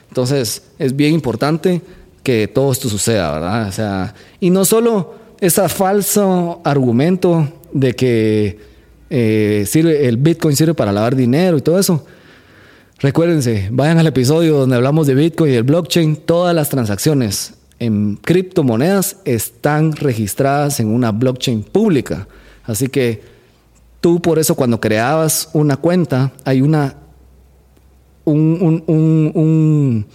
[0.09, 1.81] Entonces, es bien importante
[2.23, 3.69] que todo esto suceda, ¿verdad?
[3.69, 8.59] O sea, y no solo ese falso argumento de que
[9.09, 12.05] eh, sirve, el Bitcoin sirve para lavar dinero y todo eso.
[13.01, 16.17] Recuérdense, vayan al episodio donde hablamos de Bitcoin y el blockchain.
[16.17, 22.27] Todas las transacciones en criptomonedas están registradas en una blockchain pública.
[22.63, 23.23] Así que
[24.01, 26.95] tú por eso cuando creabas una cuenta hay una,
[28.23, 30.05] una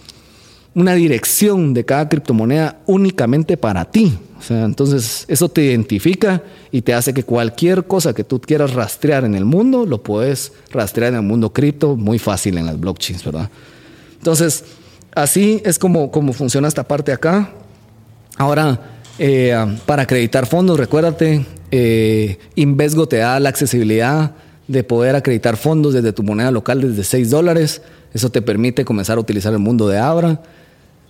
[0.93, 4.17] dirección de cada criptomoneda únicamente para ti.
[4.37, 8.73] O sea, entonces eso te identifica y te hace que cualquier cosa que tú quieras
[8.73, 12.79] rastrear en el mundo, lo puedes rastrear en el mundo cripto muy fácil en las
[12.79, 13.49] blockchains, ¿verdad?
[14.17, 14.63] Entonces,
[15.15, 17.51] así es como, como funciona esta parte acá.
[18.37, 18.79] Ahora,
[19.17, 24.35] eh, para acreditar fondos, recuérdate, eh, Invesgo te da la accesibilidad
[24.67, 27.81] de poder acreditar fondos desde tu moneda local desde 6 dólares.
[28.13, 30.41] Eso te permite comenzar a utilizar el mundo de Abra.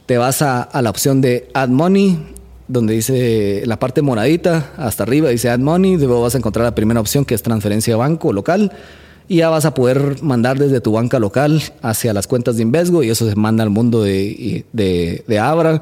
[0.05, 2.36] Te vas a, a la opción de Add Money
[2.67, 6.75] donde dice la parte moradita, hasta arriba dice Add Money, luego vas a encontrar la
[6.75, 8.71] primera opción que es transferencia de banco local
[9.27, 13.03] y ya vas a poder mandar desde tu banca local hacia las cuentas de Invesgo
[13.03, 15.81] y eso se manda al mundo de, de, Abra.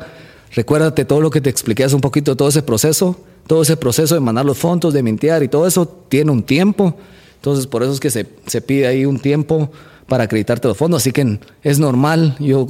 [0.54, 4.16] Recuérdate todo lo que te expliqué hace un poquito, todo ese proceso, todo ese proceso
[4.16, 6.96] de mandar los fondos, de mintear y todo eso tiene un tiempo.
[7.36, 9.70] Entonces por eso es que se, se pide ahí un tiempo
[10.08, 11.02] para acreditarte los fondos.
[11.02, 12.36] Así que es normal.
[12.40, 12.68] Yo,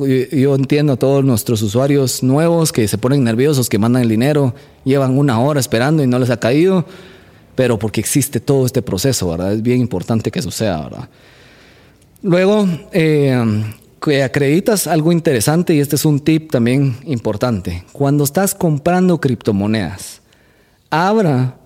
[0.55, 5.17] entiendo a todos nuestros usuarios nuevos que se ponen nerviosos, que mandan el dinero, llevan
[5.17, 6.85] una hora esperando y no les ha caído,
[7.55, 9.53] pero porque existe todo este proceso, ¿verdad?
[9.53, 11.09] Es bien importante que suceda, ¿verdad?
[12.21, 13.63] Luego, eh,
[14.01, 17.83] que acreditas algo interesante y este es un tip también importante.
[17.91, 20.21] Cuando estás comprando criptomonedas,
[20.89, 21.57] Abra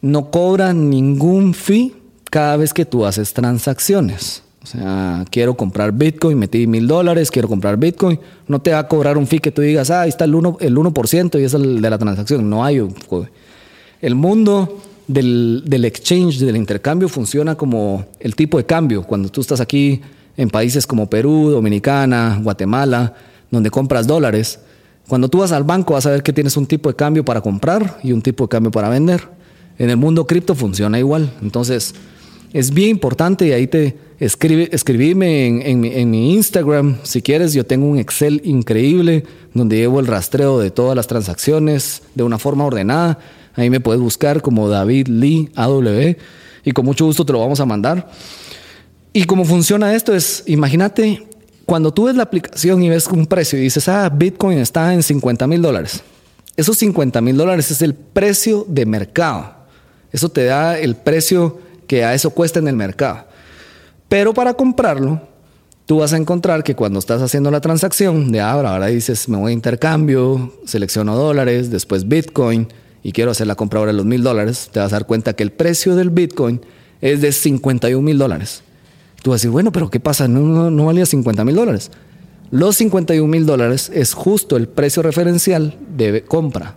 [0.00, 1.94] no cobra ningún fee
[2.30, 4.42] cada vez que tú haces transacciones.
[4.62, 8.20] O sea, quiero comprar Bitcoin, metí mil dólares, quiero comprar Bitcoin.
[8.46, 10.56] No te va a cobrar un fee que tú digas, ah, ahí está el 1%,
[10.60, 10.92] el 1
[11.34, 12.48] y es el de la transacción.
[12.48, 12.86] No hay.
[14.02, 19.02] El mundo del, del exchange, del intercambio, funciona como el tipo de cambio.
[19.02, 20.02] Cuando tú estás aquí
[20.36, 23.14] en países como Perú, Dominicana, Guatemala,
[23.50, 24.60] donde compras dólares,
[25.08, 27.40] cuando tú vas al banco vas a ver que tienes un tipo de cambio para
[27.40, 29.22] comprar y un tipo de cambio para vender.
[29.78, 31.32] En el mundo cripto funciona igual.
[31.42, 31.94] Entonces,
[32.52, 37.52] es bien importante y ahí te escribe, escribime en, mi, Instagram si quieres.
[37.52, 42.38] Yo tengo un Excel increíble donde llevo el rastreo de todas las transacciones de una
[42.38, 43.18] forma ordenada.
[43.54, 46.16] Ahí me puedes buscar como David Lee AW
[46.64, 48.10] y con mucho gusto te lo vamos a mandar.
[49.12, 51.26] Y cómo funciona esto es, imagínate
[51.66, 55.02] cuando tú ves la aplicación y ves un precio y dices, ah, Bitcoin está en
[55.02, 56.02] 50 mil dólares.
[56.56, 59.54] Esos 50 mil dólares es el precio de mercado.
[60.12, 61.58] Eso te da el precio
[61.90, 63.24] que a eso cuesta en el mercado.
[64.08, 65.22] Pero para comprarlo,
[65.86, 69.36] tú vas a encontrar que cuando estás haciendo la transacción de ahora, ahora dices, me
[69.36, 72.68] voy a intercambio, selecciono dólares, después Bitcoin
[73.02, 75.32] y quiero hacer la compra ahora de los mil dólares, te vas a dar cuenta
[75.32, 76.60] que el precio del Bitcoin
[77.00, 78.62] es de 51 mil dólares.
[79.24, 80.28] Tú vas a decir, bueno, pero ¿qué pasa?
[80.28, 81.90] No, valía 50 mil dólares.
[82.52, 86.76] Los 51 mil dólares es justo el precio referencial de compra.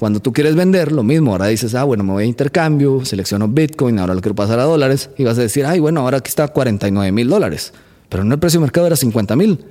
[0.00, 3.48] Cuando tú quieres vender, lo mismo, ahora dices, ah, bueno, me voy a intercambio, selecciono
[3.48, 6.30] Bitcoin, ahora lo quiero pasar a dólares, y vas a decir, ay, bueno, ahora aquí
[6.30, 7.74] está 49 mil dólares,
[8.08, 9.62] pero no el precio de mercado era 50 mil.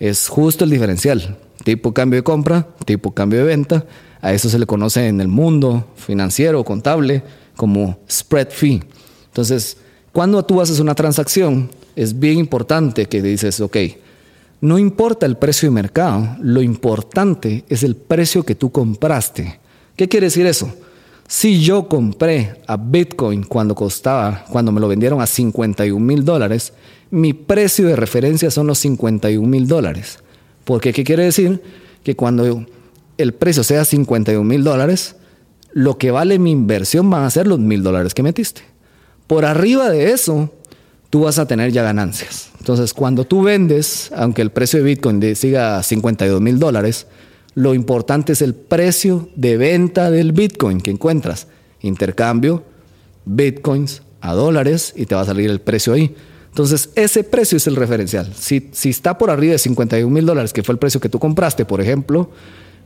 [0.00, 1.36] Es justo el diferencial.
[1.64, 3.84] Tipo cambio de compra, tipo cambio de venta.
[4.22, 7.22] A eso se le conoce en el mundo financiero, contable,
[7.54, 8.82] como spread fee.
[9.26, 9.76] Entonces,
[10.12, 13.76] cuando tú haces una transacción, es bien importante que dices, ok,
[14.60, 19.60] no importa el precio de mercado, lo importante es el precio que tú compraste.
[19.94, 20.72] ¿Qué quiere decir eso?
[21.28, 26.72] Si yo compré a Bitcoin cuando costaba, cuando me lo vendieron a 51 mil dólares,
[27.10, 30.18] mi precio de referencia son los 51 mil dólares.
[30.64, 31.62] Porque, ¿qué quiere decir?
[32.02, 32.66] Que cuando
[33.18, 35.16] el precio sea 51 mil dólares,
[35.72, 38.62] lo que vale mi inversión van a ser los mil dólares que metiste.
[39.26, 40.50] Por arriba de eso,
[41.10, 42.50] tú vas a tener ya ganancias.
[42.58, 47.06] Entonces, cuando tú vendes, aunque el precio de Bitcoin siga a 52 mil dólares,
[47.54, 51.48] Lo importante es el precio de venta del Bitcoin que encuentras.
[51.80, 52.62] Intercambio,
[53.24, 56.14] Bitcoins a dólares y te va a salir el precio ahí.
[56.50, 58.32] Entonces, ese precio es el referencial.
[58.38, 61.18] Si, si está por arriba de 51 mil dólares, que fue el precio que tú
[61.18, 62.30] compraste, por ejemplo,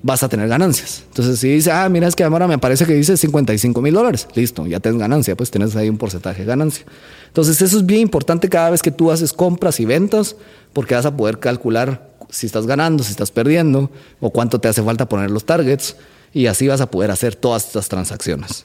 [0.03, 1.05] vas a tener ganancias.
[1.09, 4.27] Entonces, si dice, ah, mira, es que ahora me parece que dice 55 mil dólares,
[4.35, 6.85] listo, ya tienes ganancia, pues tienes ahí un porcentaje de ganancia.
[7.29, 10.37] Entonces, eso es bien importante cada vez que tú haces compras y ventas,
[10.73, 13.91] porque vas a poder calcular si estás ganando, si estás perdiendo,
[14.21, 15.97] o cuánto te hace falta poner los targets,
[16.35, 18.65] y así vas a poder hacer todas estas transacciones.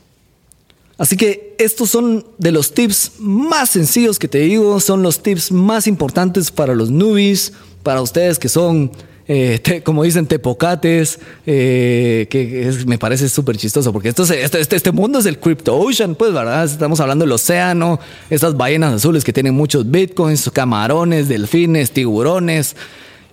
[0.98, 5.52] Así que estos son de los tips más sencillos que te digo, son los tips
[5.52, 8.92] más importantes para los newbies, para ustedes que son
[9.30, 14.92] eh, como dicen, tepocates, eh, que me parece súper chistoso, porque esto, este, este, este,
[14.94, 16.64] mundo es el crypto ocean, pues, ¿verdad?
[16.64, 18.00] Estamos hablando del océano,
[18.30, 22.76] estas ballenas azules que tienen muchos bitcoins, camarones, delfines, tiburones.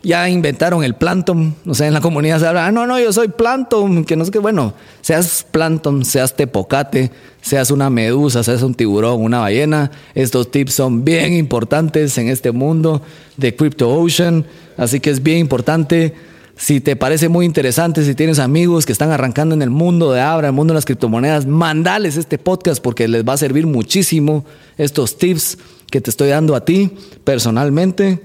[0.02, 3.10] Ya inventaron el plankton, o sea, en la comunidad se habla, ah, no, no, yo
[3.10, 8.60] soy plankton, que no sé qué, bueno, seas plankton, seas tepocate, seas una medusa, seas
[8.62, 13.00] un tiburón, una ballena, estos tips son bien importantes en este mundo
[13.38, 14.44] de Crypto Ocean.
[14.76, 16.14] Así que es bien importante.
[16.56, 20.20] Si te parece muy interesante, si tienes amigos que están arrancando en el mundo de
[20.20, 24.44] Abra, el mundo de las criptomonedas, mandales este podcast porque les va a servir muchísimo
[24.78, 25.58] estos tips
[25.90, 26.92] que te estoy dando a ti
[27.24, 28.20] personalmente.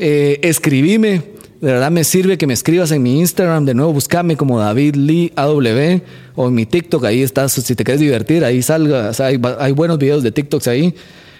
[0.00, 1.22] Eh, escribime,
[1.60, 3.64] de verdad me sirve que me escribas en mi Instagram.
[3.64, 6.00] De nuevo, buscame como David Lee AW
[6.36, 7.04] o en mi TikTok.
[7.04, 7.52] Ahí estás.
[7.52, 9.10] Si te quieres divertir, ahí salga.
[9.18, 10.94] hay, hay, buenos videos de TikToks ahí.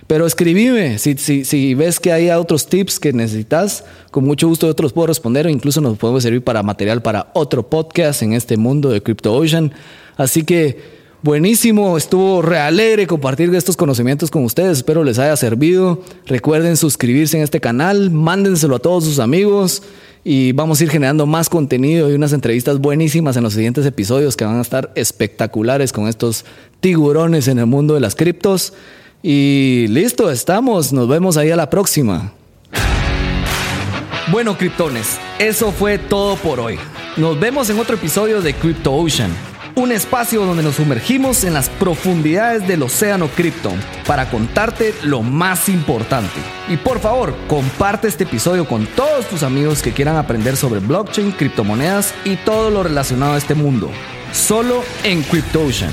[0.09, 4.83] Pero escribime, si, ves que hay otros tips que necesitas, con mucho gusto yo te
[4.83, 8.57] los puedo responder o incluso nos podemos servir para material para otro podcast en este
[8.57, 9.71] mundo de Crypto Ocean.
[10.17, 10.79] Así que
[11.23, 16.03] buenísimo, estuvo realegre compartir estos conocimientos con ustedes, espero les haya servido.
[16.27, 19.83] Recuerden suscribirse en este canal, mándenselo a todos sus amigos
[20.25, 24.39] y vamos a ir generando más contenido y unas entrevistas buenísimas en los siguientes episodios
[24.39, 26.47] que van a estar espectaculares con estos
[26.81, 28.73] tiburones en el mundo de las criptos.
[29.23, 30.93] Y listo, estamos.
[30.93, 32.33] Nos vemos ahí a la próxima.
[34.31, 36.79] Bueno, criptones, eso fue todo por hoy.
[37.17, 39.31] Nos vemos en otro episodio de Crypto Ocean,
[39.75, 43.73] un espacio donde nos sumergimos en las profundidades del océano cripto
[44.07, 46.41] para contarte lo más importante.
[46.69, 51.33] Y por favor, comparte este episodio con todos tus amigos que quieran aprender sobre blockchain,
[51.33, 53.91] criptomonedas y todo lo relacionado a este mundo.
[54.33, 55.93] Solo en Crypto Ocean.